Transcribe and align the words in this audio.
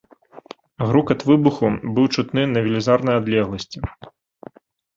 Грукат 0.91 1.19
выбуху 1.31 1.67
быў 1.95 2.09
чутны 2.17 2.47
на 2.55 2.65
велізарнай 2.71 3.15
адлегласці. 3.23 3.79